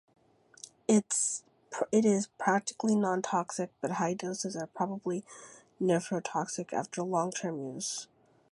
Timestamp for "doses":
4.15-4.55